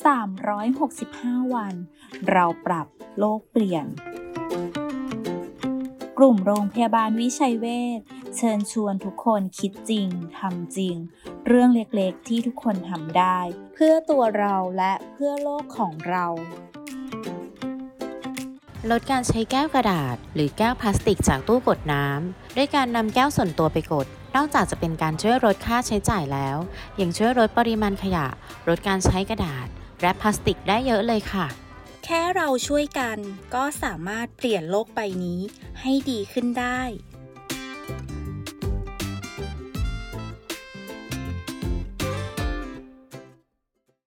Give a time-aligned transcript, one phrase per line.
[0.00, 1.74] 365 วัน
[2.30, 2.86] เราปรับ
[3.18, 3.86] โลกเปลี่ยน
[6.18, 7.66] กลุ่มโรงพยาบาลวิชัยเว
[7.98, 8.00] ช
[8.36, 10.08] เชิญชวนทุกคนคิดจริง
[10.38, 10.96] ทำจริง
[11.46, 13.38] เรื่องเล็กๆที่ทุกคนทำได้
[13.74, 16.26] เพื่อตัวเราและเพื่อโลกของเรา
[18.90, 24.06] ลดการใช้แก้วกระดาษ หรือแก้วพลาสติกจากตู้กดน้ำด้วยการนำแก้วส่วนตัวไปกด
[24.36, 26.56] นอกจากจะเป็นการช่วยลดค่าใช้จ่ายแล้ว
[27.00, 28.26] ยังช่วยลดปริมาณขยะ
[28.68, 29.66] ลดการใช้กระดาษ
[30.02, 31.46] และพลาสติกได้เยอะเลยค่ะ
[32.04, 33.18] แค่เราช่วยกัน
[33.54, 35.40] ก็สามารถเปลี่ยนโลกใบนี้
[35.80, 36.80] ให้ดีขึ้นได้